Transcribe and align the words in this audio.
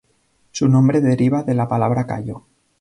Su 0.51 0.67
nombre 0.67 0.99
deriva 0.99 1.43
de 1.43 1.53
la 1.53 1.67
palabra 1.67 2.07
cayo. 2.07 2.47